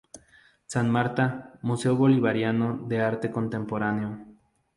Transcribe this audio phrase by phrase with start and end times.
[0.71, 1.25] Santa Marta,
[1.61, 4.09] Museo Bolivariano de Arte Contemporáneo.